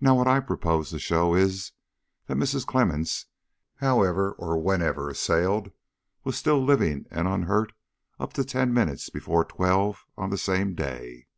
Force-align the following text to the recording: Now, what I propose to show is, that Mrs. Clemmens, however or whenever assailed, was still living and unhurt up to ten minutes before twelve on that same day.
Now, 0.00 0.16
what 0.16 0.26
I 0.26 0.40
propose 0.40 0.90
to 0.90 0.98
show 0.98 1.36
is, 1.36 1.70
that 2.26 2.36
Mrs. 2.36 2.66
Clemmens, 2.66 3.26
however 3.76 4.32
or 4.32 4.60
whenever 4.60 5.08
assailed, 5.08 5.70
was 6.24 6.36
still 6.36 6.60
living 6.64 7.06
and 7.12 7.28
unhurt 7.28 7.72
up 8.18 8.32
to 8.32 8.44
ten 8.44 8.74
minutes 8.74 9.08
before 9.08 9.44
twelve 9.44 10.04
on 10.16 10.30
that 10.30 10.38
same 10.38 10.74
day. 10.74 11.28